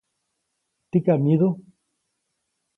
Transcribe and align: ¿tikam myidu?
¿tikam 0.89 1.19
myidu? 1.23 1.49